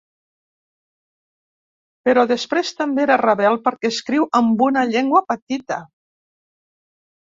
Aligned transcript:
Però 2.09 2.25
després 2.33 2.73
també 2.81 3.05
era 3.07 3.19
rebel 3.25 3.61
perquè 3.69 3.95
escriu 3.95 4.29
amb 4.43 4.69
una 4.73 4.89
llengua 4.97 5.27
petita. 5.33 5.83